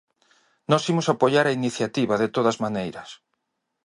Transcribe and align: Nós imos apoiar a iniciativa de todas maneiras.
Nós 0.69 0.83
imos 0.91 1.07
apoiar 1.13 1.45
a 1.47 1.55
iniciativa 1.59 2.15
de 2.21 2.31
todas 2.35 2.57
maneiras. 2.65 3.09